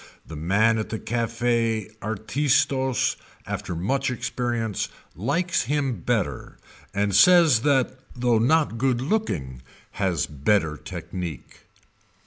[0.25, 6.57] The man at the Cafe Artistos after much experience likes him better
[6.91, 9.61] and says that though not good looking
[9.91, 11.67] has better technique.